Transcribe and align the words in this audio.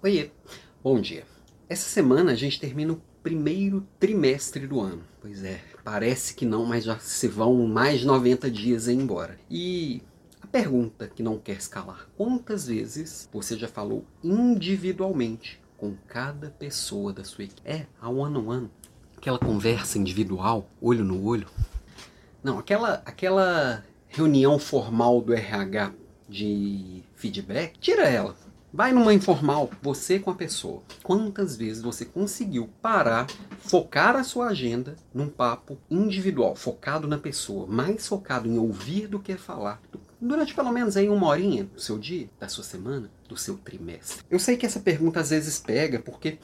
Oiê, 0.00 0.30
bom 0.80 1.00
dia. 1.00 1.24
Essa 1.68 1.88
semana 1.88 2.30
a 2.30 2.34
gente 2.36 2.60
termina 2.60 2.92
o 2.92 3.02
primeiro 3.20 3.84
trimestre 3.98 4.64
do 4.64 4.80
ano. 4.80 5.02
Pois 5.20 5.42
é, 5.42 5.60
parece 5.82 6.34
que 6.34 6.46
não, 6.46 6.64
mas 6.64 6.84
já 6.84 6.96
se 7.00 7.26
vão 7.26 7.66
mais 7.66 7.98
de 7.98 8.06
90 8.06 8.48
dias 8.48 8.86
aí 8.86 8.94
embora. 8.94 9.36
E 9.50 10.00
a 10.40 10.46
pergunta 10.46 11.08
que 11.08 11.20
não 11.20 11.36
quer 11.36 11.56
escalar: 11.56 12.08
quantas 12.16 12.68
vezes 12.68 13.28
você 13.32 13.58
já 13.58 13.66
falou 13.66 14.04
individualmente 14.22 15.60
com 15.76 15.96
cada 16.06 16.48
pessoa 16.48 17.12
da 17.12 17.24
sua 17.24 17.42
equipe? 17.42 17.60
É, 17.64 17.86
a 18.00 18.08
one 18.08 18.38
on 18.38 18.46
one, 18.46 18.70
aquela 19.16 19.40
conversa 19.40 19.98
individual, 19.98 20.70
olho 20.80 21.04
no 21.04 21.24
olho. 21.24 21.48
Não, 22.40 22.56
aquela 22.56 23.02
aquela 23.04 23.84
reunião 24.06 24.60
formal 24.60 25.20
do 25.20 25.34
RH 25.34 25.92
de 26.28 27.02
feedback, 27.16 27.76
tira 27.80 28.08
ela 28.08 28.36
Vai 28.70 28.92
numa 28.92 29.14
informal, 29.14 29.70
você 29.80 30.18
com 30.18 30.30
a 30.30 30.34
pessoa. 30.34 30.82
Quantas 31.02 31.56
vezes 31.56 31.82
você 31.82 32.04
conseguiu 32.04 32.68
parar, 32.82 33.26
focar 33.60 34.14
a 34.14 34.22
sua 34.22 34.48
agenda 34.48 34.94
num 35.12 35.28
papo 35.28 35.78
individual, 35.90 36.54
focado 36.54 37.08
na 37.08 37.16
pessoa, 37.16 37.66
mais 37.66 38.06
focado 38.06 38.46
em 38.46 38.58
ouvir 38.58 39.08
do 39.08 39.18
que 39.18 39.38
falar, 39.38 39.80
durante 40.20 40.54
pelo 40.54 40.70
menos 40.70 40.98
aí 40.98 41.08
uma 41.08 41.28
horinha 41.28 41.64
do 41.64 41.80
seu 41.80 41.98
dia, 41.98 42.28
da 42.38 42.46
sua 42.46 42.62
semana, 42.62 43.10
do 43.26 43.38
seu 43.38 43.56
trimestre? 43.56 44.22
Eu 44.30 44.38
sei 44.38 44.54
que 44.56 44.66
essa 44.66 44.80
pergunta 44.80 45.18
às 45.18 45.30
vezes 45.30 45.58
pega, 45.58 45.98
porque 45.98 46.38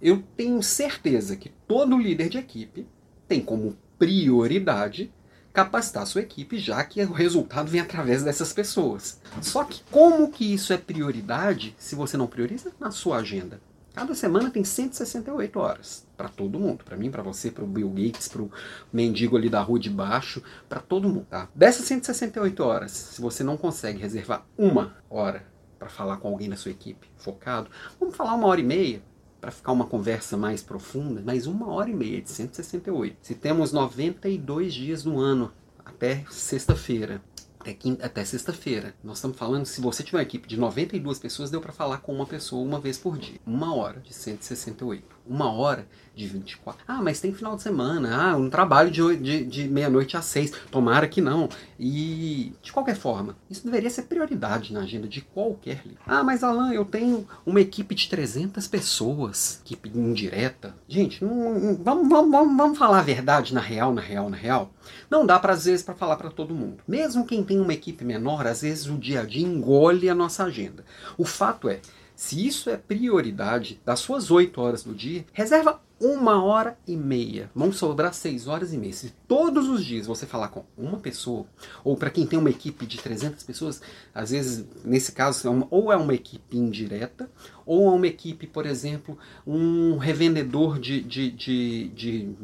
eu 0.00 0.22
tenho 0.34 0.62
certeza 0.62 1.36
que 1.36 1.50
todo 1.68 1.98
líder 1.98 2.30
de 2.30 2.38
equipe 2.38 2.86
tem 3.28 3.42
como 3.42 3.76
prioridade 3.98 5.12
capacitar 5.56 6.02
a 6.02 6.06
sua 6.06 6.20
equipe, 6.20 6.58
já 6.58 6.84
que 6.84 7.02
o 7.02 7.12
resultado 7.12 7.70
vem 7.70 7.80
através 7.80 8.22
dessas 8.22 8.52
pessoas. 8.52 9.18
Só 9.40 9.64
que 9.64 9.82
como 9.90 10.30
que 10.30 10.52
isso 10.52 10.70
é 10.70 10.76
prioridade 10.76 11.74
se 11.78 11.94
você 11.94 12.14
não 12.14 12.26
prioriza 12.26 12.72
na 12.78 12.90
sua 12.90 13.16
agenda? 13.16 13.58
Cada 13.94 14.14
semana 14.14 14.50
tem 14.50 14.62
168 14.62 15.58
horas 15.58 16.06
para 16.14 16.28
todo 16.28 16.60
mundo, 16.60 16.84
para 16.84 16.98
mim, 16.98 17.10
para 17.10 17.22
você, 17.22 17.50
para 17.50 17.64
o 17.64 17.66
Bill 17.66 17.88
Gates, 17.88 18.28
para 18.28 18.42
o 18.42 18.50
mendigo 18.92 19.34
ali 19.34 19.48
da 19.48 19.62
rua 19.62 19.78
de 19.78 19.88
baixo, 19.88 20.42
para 20.68 20.80
todo 20.80 21.08
mundo, 21.08 21.26
tá? 21.30 21.48
Dessas 21.54 21.86
168 21.86 22.62
horas, 22.62 22.92
se 22.92 23.22
você 23.22 23.42
não 23.42 23.56
consegue 23.56 23.98
reservar 23.98 24.44
uma 24.58 24.94
hora 25.08 25.42
para 25.78 25.88
falar 25.88 26.18
com 26.18 26.28
alguém 26.28 26.50
da 26.50 26.56
sua 26.56 26.70
equipe, 26.70 27.08
focado, 27.16 27.70
vamos 27.98 28.14
falar 28.14 28.34
uma 28.34 28.46
hora 28.46 28.60
e 28.60 28.64
meia, 28.64 29.02
para 29.40 29.50
ficar 29.50 29.72
uma 29.72 29.86
conversa 29.86 30.36
mais 30.36 30.62
profunda, 30.62 31.22
mais 31.22 31.46
uma 31.46 31.68
hora 31.68 31.90
e 31.90 31.94
meia 31.94 32.20
de 32.20 32.30
168. 32.30 33.16
Se 33.22 33.34
temos 33.34 33.72
92 33.72 34.74
dias 34.74 35.04
no 35.04 35.18
ano, 35.18 35.52
até 35.84 36.24
sexta-feira, 36.30 37.22
até, 37.58 37.76
até 38.02 38.24
sexta-feira. 38.24 38.94
Nós 39.02 39.18
estamos 39.18 39.36
falando, 39.36 39.66
se 39.66 39.80
você 39.80 40.02
tiver 40.02 40.18
uma 40.18 40.22
equipe 40.22 40.48
de 40.48 40.56
92 40.56 41.18
pessoas, 41.18 41.50
deu 41.50 41.60
para 41.60 41.72
falar 41.72 41.98
com 41.98 42.12
uma 42.12 42.26
pessoa 42.26 42.66
uma 42.66 42.80
vez 42.80 42.98
por 42.98 43.18
dia. 43.18 43.38
Uma 43.46 43.74
hora 43.74 44.00
de 44.00 44.12
168 44.12 45.15
uma 45.28 45.50
hora 45.52 45.86
de 46.16 46.26
24. 46.26 46.82
Ah, 46.88 47.02
mas 47.02 47.20
tem 47.20 47.32
final 47.32 47.56
de 47.56 47.62
semana. 47.62 48.16
Ah, 48.16 48.36
um 48.36 48.48
trabalho 48.48 48.90
de, 48.90 49.16
de, 49.16 49.44
de 49.44 49.68
meia-noite 49.68 50.16
às 50.16 50.24
seis. 50.24 50.50
Tomara 50.70 51.06
que 51.06 51.20
não. 51.20 51.46
E, 51.78 52.54
de 52.62 52.72
qualquer 52.72 52.96
forma, 52.96 53.36
isso 53.50 53.62
deveria 53.62 53.90
ser 53.90 54.02
prioridade 54.04 54.72
na 54.72 54.80
agenda 54.80 55.06
de 55.06 55.20
qualquer 55.20 55.82
líder. 55.84 55.98
Ah, 56.06 56.24
mas 56.24 56.42
Alan, 56.42 56.72
eu 56.72 56.86
tenho 56.86 57.28
uma 57.44 57.60
equipe 57.60 57.94
de 57.94 58.08
300 58.08 58.66
pessoas, 58.66 59.60
equipe 59.62 59.90
indireta. 59.94 60.74
Gente, 60.88 61.22
não, 61.22 61.58
não, 61.58 61.76
vamos, 61.76 62.08
vamos, 62.08 62.56
vamos, 62.56 62.78
falar 62.78 63.00
a 63.00 63.02
verdade 63.02 63.52
na 63.52 63.60
real, 63.60 63.92
na 63.92 64.00
real, 64.00 64.30
na 64.30 64.36
real. 64.36 64.70
Não 65.10 65.26
dá 65.26 65.38
para 65.38 65.52
às 65.52 65.66
vezes 65.66 65.84
para 65.84 65.94
falar 65.94 66.16
para 66.16 66.30
todo 66.30 66.54
mundo. 66.54 66.78
Mesmo 66.88 67.26
quem 67.26 67.44
tem 67.44 67.60
uma 67.60 67.74
equipe 67.74 68.04
menor, 68.04 68.46
às 68.46 68.62
vezes 68.62 68.86
o 68.86 68.96
dia 68.96 69.20
a 69.20 69.24
dia 69.24 69.46
engole 69.46 70.08
a 70.08 70.14
nossa 70.14 70.44
agenda. 70.44 70.82
O 71.18 71.26
fato 71.26 71.68
é, 71.68 71.80
se 72.16 72.44
isso 72.46 72.70
é 72.70 72.78
prioridade 72.78 73.80
das 73.84 74.00
suas 74.00 74.30
8 74.30 74.58
horas 74.58 74.82
do 74.82 74.94
dia, 74.94 75.26
reserva 75.34 75.80
uma 76.00 76.42
hora 76.42 76.78
e 76.86 76.96
meia. 76.96 77.50
Vão 77.54 77.72
sobrar 77.72 78.12
seis 78.12 78.46
horas 78.46 78.72
e 78.72 78.78
meia. 78.78 78.92
Se 78.92 79.12
todos 79.26 79.68
os 79.68 79.84
dias 79.84 80.06
você 80.06 80.26
falar 80.26 80.48
com 80.48 80.64
uma 80.76 80.98
pessoa, 80.98 81.46
ou 81.84 81.96
para 81.96 82.10
quem 82.10 82.26
tem 82.26 82.38
uma 82.38 82.50
equipe 82.50 82.86
de 82.86 82.98
300 82.98 83.42
pessoas, 83.44 83.80
às 84.14 84.30
vezes, 84.30 84.66
nesse 84.84 85.12
caso, 85.12 85.48
é 85.48 85.66
ou 85.70 85.92
é 85.92 85.96
uma 85.96 86.14
equipe 86.14 86.56
indireta, 86.56 87.30
ou 87.64 87.86
é 87.88 87.90
uma 87.90 88.06
equipe, 88.06 88.46
por 88.46 88.66
exemplo, 88.66 89.18
um 89.46 89.96
revendedor 89.96 90.78
de, 90.78 91.02
de, 91.02 91.30
de, 91.30 91.88
de 91.88 92.36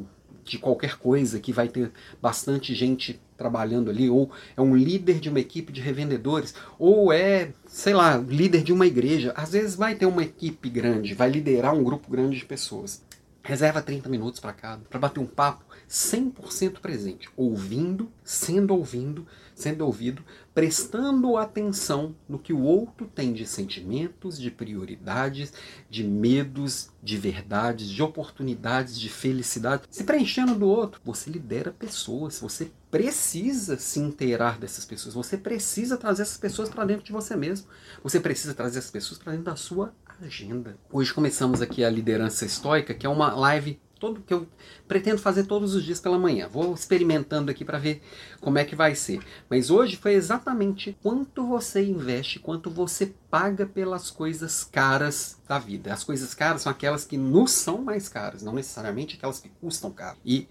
de 0.45 0.59
qualquer 0.59 0.99
coisa, 0.99 1.39
que 1.39 1.53
vai 1.53 1.69
ter 1.69 1.91
bastante 2.21 2.75
gente 2.75 3.21
trabalhando 3.37 3.91
ali, 3.91 4.09
ou 4.09 4.31
é 4.57 4.61
um 4.61 4.77
líder 4.77 5.19
de 5.19 5.29
uma 5.29 5.41
equipe 5.41 5.73
de 5.73 5.81
revendedores, 5.81 6.55
ou 6.79 7.13
é, 7.13 7.53
sei 7.67 7.93
lá, 7.95 8.17
líder 8.17 8.63
de 8.63 8.73
uma 8.73 8.87
igreja. 8.87 9.33
Às 9.37 9.53
vezes 9.53 9.75
vai 9.75 9.95
ter 9.95 10.07
uma 10.07 10.23
equipe 10.23 10.69
grande, 10.69 11.15
vai 11.15 11.31
liderar 11.31 11.75
um 11.75 11.83
grupo 11.83 12.11
grande 12.11 12.39
de 12.39 12.45
pessoas. 12.45 13.03
Reserva 13.43 13.83
30 13.83 14.09
minutos 14.09 14.39
para 14.39 14.53
cada, 14.53 14.85
para 14.89 15.01
bater 15.01 15.19
um 15.19 15.27
papo 15.27 15.65
100% 15.89 16.79
presente, 16.81 17.29
ouvindo, 17.37 18.09
sendo 18.25 18.73
ouvindo, 18.75 19.27
sendo 19.55 19.85
ouvido, 19.85 20.23
prestando 20.55 21.37
atenção 21.37 22.15
no 22.29 22.39
que 22.39 22.53
o 22.53 22.61
outro 22.61 23.07
tem 23.07 23.33
de 23.33 23.47
sentimentos, 23.47 24.39
de 24.39 24.51
prioridades, 24.51 25.53
de 25.89 26.05
medos, 26.05 26.91
de 27.03 27.17
verdades, 27.17 27.89
de 27.89 28.03
oportunidades, 28.03 28.99
de 28.99 29.09
felicidade. 29.09 29.85
Se 29.91 30.05
preenchendo 30.05 30.55
do 30.55 30.69
outro, 30.69 31.01
você 31.05 31.31
lidera 31.31 31.71
pessoas, 31.71 32.39
você 32.41 32.71
precisa 32.91 33.79
se 33.79 33.99
inteirar 33.99 34.59
dessas 34.59 34.85
pessoas, 34.85 35.15
você 35.15 35.39
precisa 35.39 35.97
trazer 35.97 36.23
essas 36.23 36.37
pessoas 36.37 36.69
para 36.69 36.85
dentro 36.85 37.05
de 37.05 37.13
você 37.13 37.35
mesmo, 37.35 37.67
você 38.03 38.21
precisa 38.21 38.53
trazer 38.53 38.79
essas 38.79 38.91
pessoas 38.91 39.19
para 39.19 39.33
dentro 39.33 39.47
da 39.47 39.57
sua 39.57 39.95
agenda. 40.21 40.77
Hoje 40.91 41.13
começamos 41.15 41.63
aqui 41.63 41.83
a 41.83 41.91
liderança 41.91 42.45
estoica, 42.45 42.93
que 42.93 43.07
é 43.07 43.09
uma 43.09 43.35
live 43.35 43.81
todo 44.03 44.21
que 44.21 44.35
eu 44.35 44.49
pretendo 44.89 45.19
fazer 45.19 45.45
todos 45.45 45.77
os 45.77 45.85
dias 45.85 46.01
pela 46.01 46.19
manhã. 46.19 46.49
Vou 46.49 46.75
experimentando 46.75 47.53
aqui 47.53 47.65
para 47.65 47.79
ver 47.79 48.03
como 48.41 48.59
é 48.59 48.65
que 48.65 48.75
vai 48.75 48.97
ser. 48.97 49.21
Mas 49.49 49.71
hoje 49.71 49.97
foi 49.97 50.15
exatamente 50.15 50.99
quanto 51.01 51.47
você 51.47 51.85
investe, 51.85 52.41
quanto 52.41 52.69
você 52.69 53.15
paga 53.31 53.65
pelas 53.65 54.11
coisas 54.11 54.65
caras 54.65 55.41
da 55.47 55.57
vida. 55.57 55.95
As 55.95 56.03
coisas 56.03 56.35
caras 56.35 56.63
são 56.63 56.73
aquelas 56.73 57.05
que 57.05 57.17
nos 57.17 57.53
são 57.53 57.81
mais 57.81 58.09
caras, 58.09 58.43
não 58.43 58.55
necessariamente 58.55 59.15
aquelas 59.15 59.39
que 59.39 59.49
custam 59.61 59.93
caro. 59.93 60.19
E 60.25 60.49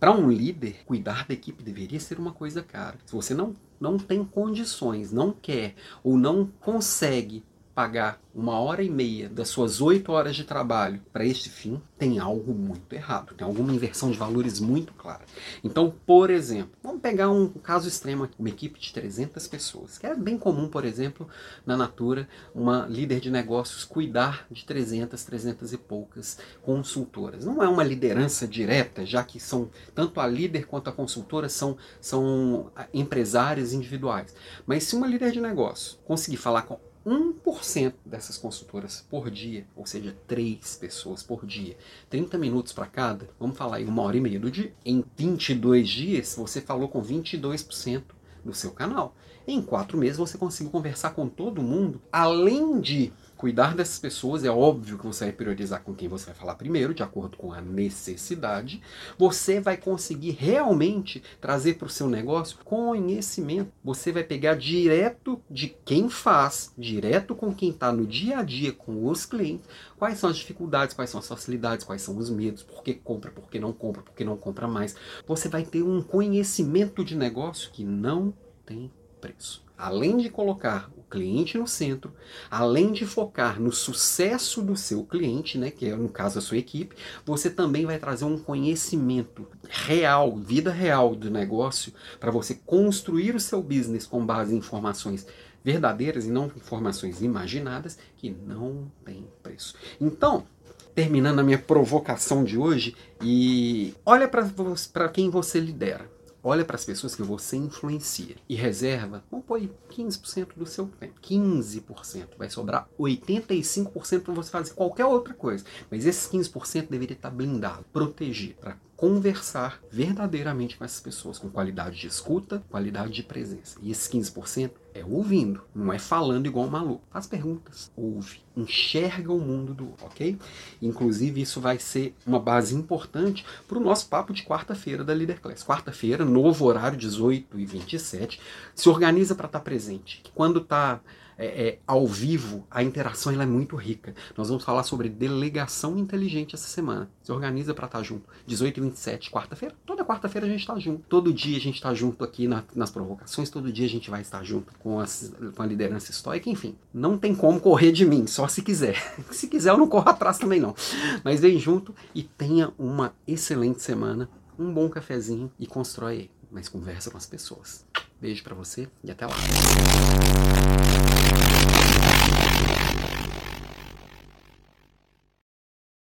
para 0.00 0.10
um 0.10 0.30
líder, 0.30 0.78
cuidar 0.86 1.26
da 1.28 1.34
equipe 1.34 1.62
deveria 1.62 2.00
ser 2.00 2.18
uma 2.18 2.32
coisa 2.32 2.62
cara. 2.62 2.96
Se 3.04 3.12
você 3.12 3.34
não 3.34 3.54
não 3.78 3.98
tem 3.98 4.24
condições, 4.24 5.12
não 5.12 5.30
quer 5.30 5.74
ou 6.02 6.16
não 6.16 6.46
consegue 6.58 7.44
pagar 7.74 8.20
uma 8.34 8.58
hora 8.60 8.82
e 8.82 8.90
meia 8.90 9.28
das 9.28 9.48
suas 9.48 9.80
oito 9.80 10.12
horas 10.12 10.34
de 10.34 10.44
trabalho 10.44 11.00
para 11.12 11.24
este 11.24 11.48
fim, 11.48 11.80
tem 11.98 12.18
algo 12.18 12.52
muito 12.52 12.92
errado, 12.92 13.34
tem 13.34 13.46
alguma 13.46 13.72
inversão 13.72 14.10
de 14.10 14.18
valores 14.18 14.58
muito 14.58 14.92
clara. 14.92 15.24
Então, 15.62 15.94
por 16.04 16.30
exemplo, 16.30 16.72
vamos 16.82 17.00
pegar 17.00 17.30
um 17.30 17.48
caso 17.48 17.88
extremo 17.88 18.28
uma 18.38 18.48
equipe 18.48 18.78
de 18.78 18.92
300 18.92 19.46
pessoas, 19.46 19.98
que 19.98 20.06
é 20.06 20.14
bem 20.14 20.36
comum, 20.36 20.68
por 20.68 20.84
exemplo, 20.84 21.28
na 21.64 21.76
Natura, 21.76 22.28
uma 22.54 22.86
líder 22.86 23.20
de 23.20 23.30
negócios 23.30 23.84
cuidar 23.84 24.46
de 24.50 24.64
300, 24.64 25.22
300 25.22 25.72
e 25.72 25.78
poucas 25.78 26.38
consultoras. 26.62 27.44
Não 27.44 27.62
é 27.62 27.68
uma 27.68 27.84
liderança 27.84 28.46
direta, 28.48 29.06
já 29.06 29.22
que 29.22 29.38
são 29.38 29.70
tanto 29.94 30.20
a 30.20 30.26
líder 30.26 30.66
quanto 30.66 30.90
a 30.90 30.92
consultora 30.92 31.48
são, 31.48 31.76
são 32.00 32.70
empresários 32.92 33.72
individuais. 33.72 34.34
Mas 34.66 34.84
se 34.84 34.96
uma 34.96 35.06
líder 35.06 35.30
de 35.30 35.40
negócio 35.40 35.98
conseguir 36.04 36.36
falar 36.36 36.62
com 36.62 36.78
1% 37.06 37.94
dessas 38.04 38.38
consultoras 38.38 39.04
por 39.10 39.30
dia, 39.30 39.66
ou 39.76 39.84
seja, 39.84 40.16
3 40.26 40.76
pessoas 40.76 41.22
por 41.22 41.44
dia, 41.44 41.76
30 42.08 42.38
minutos 42.38 42.72
para 42.72 42.86
cada, 42.86 43.28
vamos 43.38 43.56
falar 43.56 43.76
aí 43.76 43.84
uma 43.84 44.02
hora 44.02 44.16
e 44.16 44.20
meia 44.20 44.40
do 44.40 44.50
dia. 44.50 44.72
Em 44.84 45.04
22 45.16 45.88
dias, 45.88 46.34
você 46.34 46.60
falou 46.60 46.88
com 46.88 47.02
22% 47.02 48.02
do 48.44 48.54
seu 48.54 48.70
canal. 48.70 49.14
Em 49.46 49.60
4 49.60 49.98
meses, 49.98 50.16
você 50.16 50.38
conseguiu 50.38 50.70
conversar 50.70 51.10
com 51.10 51.28
todo 51.28 51.62
mundo, 51.62 52.00
além 52.10 52.80
de 52.80 53.12
cuidar 53.44 53.76
dessas 53.76 53.98
pessoas, 53.98 54.42
é 54.42 54.50
óbvio 54.50 54.96
que 54.96 55.06
você 55.06 55.26
vai 55.26 55.34
priorizar 55.34 55.82
com 55.82 55.94
quem 55.94 56.08
você 56.08 56.24
vai 56.24 56.34
falar 56.34 56.54
primeiro, 56.54 56.94
de 56.94 57.02
acordo 57.02 57.36
com 57.36 57.52
a 57.52 57.60
necessidade. 57.60 58.80
Você 59.18 59.60
vai 59.60 59.76
conseguir 59.76 60.30
realmente 60.30 61.22
trazer 61.42 61.74
para 61.74 61.84
o 61.84 61.90
seu 61.90 62.08
negócio 62.08 62.56
conhecimento. 62.64 63.70
Você 63.84 64.10
vai 64.12 64.24
pegar 64.24 64.54
direto 64.54 65.38
de 65.50 65.76
quem 65.84 66.08
faz, 66.08 66.72
direto 66.78 67.34
com 67.34 67.54
quem 67.54 67.68
está 67.68 67.92
no 67.92 68.06
dia 68.06 68.38
a 68.38 68.42
dia 68.42 68.72
com 68.72 69.06
os 69.06 69.26
clientes, 69.26 69.68
quais 69.98 70.18
são 70.18 70.30
as 70.30 70.38
dificuldades, 70.38 70.94
quais 70.94 71.10
são 71.10 71.20
as 71.20 71.28
facilidades, 71.28 71.84
quais 71.84 72.00
são 72.00 72.16
os 72.16 72.30
medos, 72.30 72.62
por 72.62 72.82
que 72.82 72.94
compra, 72.94 73.30
por 73.30 73.50
que 73.50 73.60
não 73.60 73.74
compra, 73.74 74.00
por 74.00 74.14
que 74.14 74.24
não 74.24 74.38
compra 74.38 74.66
mais. 74.66 74.96
Você 75.26 75.50
vai 75.50 75.64
ter 75.64 75.82
um 75.82 76.00
conhecimento 76.00 77.04
de 77.04 77.14
negócio 77.14 77.70
que 77.70 77.84
não 77.84 78.32
tem 78.64 78.90
preço 79.20 79.64
além 79.76 80.16
de 80.16 80.30
colocar 80.30 80.90
o 80.96 81.02
cliente 81.14 81.56
no 81.56 81.66
centro, 81.68 82.12
além 82.50 82.92
de 82.92 83.06
focar 83.06 83.60
no 83.60 83.70
sucesso 83.70 84.60
do 84.60 84.76
seu 84.76 85.04
cliente, 85.04 85.56
né, 85.56 85.70
que 85.70 85.86
é 85.86 85.94
no 85.94 86.08
caso 86.08 86.40
a 86.40 86.42
sua 86.42 86.58
equipe, 86.58 86.96
você 87.24 87.48
também 87.48 87.86
vai 87.86 87.98
trazer 87.98 88.24
um 88.24 88.36
conhecimento 88.36 89.46
real, 89.68 90.36
vida 90.36 90.72
real 90.72 91.14
do 91.14 91.30
negócio, 91.30 91.92
para 92.18 92.32
você 92.32 92.56
construir 92.66 93.36
o 93.36 93.40
seu 93.40 93.62
business 93.62 94.06
com 94.06 94.26
base 94.26 94.52
em 94.52 94.58
informações 94.58 95.24
verdadeiras 95.62 96.26
e 96.26 96.30
não 96.30 96.46
informações 96.46 97.22
imaginadas 97.22 97.96
que 98.16 98.30
não 98.30 98.90
tem 99.04 99.24
preço. 99.42 99.76
Então, 100.00 100.46
terminando 100.94 101.38
a 101.38 101.42
minha 101.44 101.58
provocação 101.58 102.42
de 102.42 102.58
hoje, 102.58 102.96
e 103.22 103.94
olha 104.04 104.28
para 104.28 105.08
quem 105.08 105.30
você 105.30 105.60
lidera. 105.60 106.12
Olha 106.46 106.62
para 106.62 106.76
as 106.76 106.84
pessoas 106.84 107.16
que 107.16 107.22
você 107.22 107.56
influencia 107.56 108.36
e 108.46 108.54
reserva, 108.54 109.24
vamos 109.30 109.46
pôr 109.46 109.54
aí 109.54 109.70
15% 109.90 110.48
do 110.54 110.66
seu 110.66 110.86
tempo. 111.00 111.18
15%. 111.22 112.36
Vai 112.36 112.50
sobrar 112.50 112.86
85% 113.00 114.20
para 114.20 114.34
você 114.34 114.50
fazer 114.50 114.74
qualquer 114.74 115.06
outra 115.06 115.32
coisa. 115.32 115.64
Mas 115.90 116.04
esses 116.04 116.30
15% 116.30 116.88
deveria 116.90 117.16
estar 117.16 117.30
blindado, 117.30 117.82
protegido, 117.90 118.56
para 118.60 118.76
conversar 118.96 119.80
verdadeiramente 119.90 120.76
com 120.76 120.84
essas 120.84 121.00
pessoas, 121.00 121.38
com 121.38 121.48
qualidade 121.48 121.98
de 121.98 122.06
escuta, 122.06 122.62
qualidade 122.70 123.12
de 123.12 123.22
presença. 123.22 123.78
E 123.82 123.90
esses 123.90 124.08
15% 124.08 124.72
é 124.94 125.04
ouvindo, 125.04 125.62
não 125.74 125.92
é 125.92 125.98
falando 125.98 126.46
igual 126.46 126.66
um 126.66 126.70
maluco. 126.70 127.02
Faz 127.10 127.26
perguntas, 127.26 127.90
ouve, 127.96 128.40
enxerga 128.56 129.32
o 129.32 129.40
mundo 129.40 129.74
do 129.74 129.94
ok? 130.00 130.38
Inclusive, 130.80 131.42
isso 131.42 131.60
vai 131.60 131.78
ser 131.78 132.14
uma 132.24 132.38
base 132.38 132.74
importante 132.74 133.44
para 133.66 133.78
o 133.78 133.80
nosso 133.82 134.08
papo 134.08 134.32
de 134.32 134.44
quarta-feira 134.44 135.02
da 135.02 135.12
Leader 135.12 135.40
Class. 135.40 135.64
Quarta-feira, 135.64 136.24
novo 136.24 136.64
horário, 136.64 136.96
18 136.96 137.58
e 137.58 137.66
27. 137.66 138.40
Se 138.74 138.88
organiza 138.88 139.34
para 139.34 139.46
estar 139.46 139.58
tá 139.58 139.64
presente. 139.64 140.22
Quando 140.34 140.60
está 140.60 141.00
é, 141.38 141.68
é, 141.68 141.78
ao 141.86 142.06
vivo, 142.06 142.66
a 142.70 142.82
interação 142.82 143.32
ela 143.32 143.42
é 143.42 143.46
muito 143.46 143.76
rica. 143.76 144.14
Nós 144.36 144.48
vamos 144.48 144.64
falar 144.64 144.82
sobre 144.82 145.08
delegação 145.08 145.98
inteligente 145.98 146.54
essa 146.54 146.68
semana. 146.68 147.10
Se 147.22 147.32
organiza 147.32 147.74
para 147.74 147.86
estar 147.86 147.98
tá 147.98 148.04
junto. 148.04 148.28
18 148.46 148.78
e 148.78 148.80
27, 148.82 149.30
quarta-feira. 149.30 149.74
Toda 149.84 150.04
quarta-feira 150.04 150.46
a 150.46 150.50
gente 150.50 150.60
está 150.60 150.78
junto. 150.78 151.04
Todo 151.08 151.32
dia 151.32 151.56
a 151.56 151.60
gente 151.60 151.76
está 151.76 151.92
junto 151.94 152.24
aqui 152.24 152.46
na, 152.46 152.62
nas 152.74 152.90
provocações. 152.90 153.50
Todo 153.50 153.72
dia 153.72 153.86
a 153.86 153.90
gente 153.90 154.10
vai 154.10 154.20
estar 154.20 154.42
junto 154.44 154.72
com, 154.78 155.00
as, 155.00 155.32
com 155.54 155.62
a 155.62 155.66
liderança 155.66 156.10
histórica. 156.10 156.48
Enfim, 156.48 156.76
não 156.92 157.18
tem 157.18 157.34
como 157.34 157.60
correr 157.60 157.92
de 157.92 158.04
mim, 158.04 158.26
só 158.26 158.46
se 158.48 158.62
quiser. 158.62 158.96
se 159.30 159.48
quiser, 159.48 159.70
eu 159.70 159.78
não 159.78 159.88
corro 159.88 160.08
atrás 160.08 160.38
também 160.38 160.60
não. 160.60 160.74
Mas 161.22 161.40
vem 161.40 161.58
junto 161.58 161.94
e 162.14 162.22
tenha 162.22 162.72
uma 162.78 163.14
excelente 163.26 163.82
semana. 163.82 164.28
Um 164.58 164.72
bom 164.72 164.88
cafezinho 164.88 165.50
e 165.58 165.66
constrói. 165.66 166.30
Mas 166.50 166.68
conversa 166.68 167.10
com 167.10 167.16
as 167.16 167.26
pessoas. 167.26 167.84
Beijo 168.24 168.42
para 168.42 168.54
você 168.54 168.88
e 169.04 169.10
até 169.10 169.26
lá. 169.26 169.34